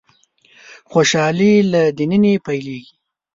[0.91, 2.95] خوشالي له د ننه پيلېږي.